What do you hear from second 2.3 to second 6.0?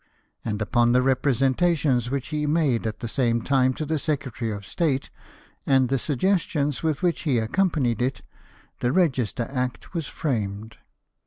made at the same time to the Secretary of State, and the